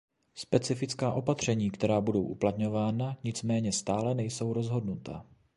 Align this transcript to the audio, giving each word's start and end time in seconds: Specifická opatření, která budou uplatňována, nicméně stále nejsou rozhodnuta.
Specifická 0.35 1.13
opatření, 1.13 1.71
která 1.71 2.01
budou 2.01 2.23
uplatňována, 2.23 3.17
nicméně 3.23 3.71
stále 3.71 4.15
nejsou 4.15 4.53
rozhodnuta. 4.53 5.25